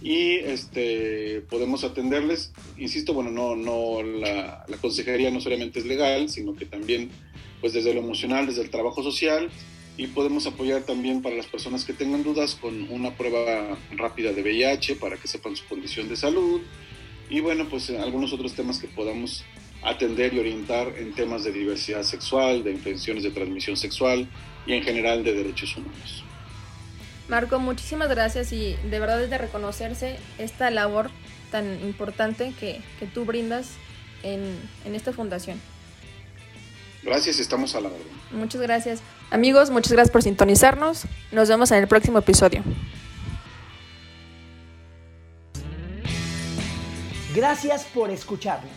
y 0.00 0.36
este 0.36 1.40
podemos 1.50 1.82
atenderles 1.82 2.52
insisto 2.76 3.12
bueno 3.12 3.32
no 3.32 3.56
no 3.56 4.04
la, 4.04 4.64
la, 4.68 4.76
consejería 4.76 5.32
no 5.32 5.40
solamente 5.40 5.80
es 5.80 5.86
legal 5.86 6.28
sino 6.28 6.54
que 6.54 6.66
también 6.66 7.10
pues 7.60 7.72
desde 7.72 7.92
lo 7.92 8.00
emocional 8.00 8.46
desde 8.46 8.62
el 8.62 8.70
trabajo 8.70 9.02
social 9.02 9.50
y 9.98 10.06
podemos 10.06 10.46
apoyar 10.46 10.82
también 10.84 11.20
para 11.20 11.34
las 11.34 11.46
personas 11.46 11.84
que 11.84 11.92
tengan 11.92 12.22
dudas 12.22 12.54
con 12.54 12.88
una 12.90 13.14
prueba 13.16 13.76
rápida 13.90 14.32
de 14.32 14.42
VIH 14.42 14.96
para 14.96 15.16
que 15.16 15.28
sepan 15.28 15.56
su 15.56 15.66
condición 15.66 16.08
de 16.08 16.16
salud 16.16 16.62
y 17.28 17.40
bueno 17.40 17.68
pues 17.68 17.90
algunos 17.90 18.32
otros 18.32 18.54
temas 18.54 18.78
que 18.78 18.86
podamos 18.86 19.44
atender 19.82 20.32
y 20.32 20.38
orientar 20.38 20.94
en 20.96 21.12
temas 21.14 21.44
de 21.44 21.52
diversidad 21.52 22.04
sexual, 22.04 22.64
de 22.64 22.70
infecciones 22.70 23.24
de 23.24 23.30
transmisión 23.32 23.76
sexual 23.76 24.28
y 24.66 24.74
en 24.74 24.82
general 24.82 25.24
de 25.24 25.32
derechos 25.34 25.76
humanos. 25.76 26.24
Marco, 27.28 27.58
muchísimas 27.58 28.08
gracias 28.08 28.52
y 28.52 28.76
de 28.90 29.00
verdad 29.00 29.22
es 29.22 29.30
de 29.30 29.38
reconocerse 29.38 30.16
esta 30.38 30.70
labor 30.70 31.10
tan 31.50 31.80
importante 31.82 32.54
que, 32.58 32.80
que 32.98 33.06
tú 33.06 33.24
brindas 33.24 33.72
en, 34.22 34.56
en, 34.84 34.94
esta 34.94 35.12
fundación. 35.12 35.60
Gracias, 37.08 37.38
estamos 37.38 37.74
a 37.74 37.80
la 37.80 37.88
orden. 37.88 38.06
Muchas 38.32 38.60
gracias. 38.60 39.00
Amigos, 39.30 39.70
muchas 39.70 39.92
gracias 39.92 40.12
por 40.12 40.22
sintonizarnos. 40.22 41.04
Nos 41.32 41.48
vemos 41.48 41.70
en 41.70 41.78
el 41.78 41.88
próximo 41.88 42.18
episodio. 42.18 42.62
Gracias 47.34 47.84
por 47.94 48.10
escucharnos. 48.10 48.70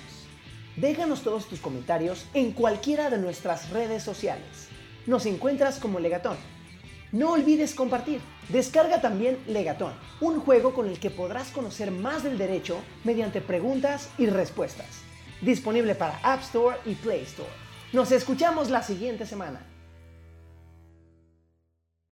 Déjanos 0.78 1.24
todos 1.24 1.50
tus 1.50 1.60
comentarios 1.60 2.26
en 2.34 2.54
cualquiera 2.54 3.10
de 3.10 3.18
nuestras 3.18 3.70
redes 3.70 4.02
sociales. 4.02 4.70
Nos 5.06 5.26
encuentras 5.26 5.78
como 5.78 6.00
Legatón. 6.00 6.38
No 7.12 7.34
olvides 7.34 7.76
compartir. 7.76 8.22
Descarga 8.48 9.02
también 9.02 9.40
Legatón, 9.46 9.92
un 10.22 10.40
juego 10.40 10.74
con 10.74 10.88
el 10.88 11.00
que 11.00 11.10
podrás 11.10 11.50
conocer 11.50 11.92
más 11.92 12.24
del 12.24 12.38
derecho 12.38 12.78
mediante 13.04 13.42
preguntas 13.42 14.10
y 14.18 14.28
respuestas. 14.28 15.02
Disponible 15.42 15.96
para 15.96 16.18
App 16.24 16.42
Store 16.44 16.78
y 16.86 16.96
Play 16.96 17.24
Store. 17.24 17.61
Nos 17.94 18.12
escuchamos 18.14 18.70
la 18.70 18.84
siguiente 18.84 19.26
semana. 19.26 19.60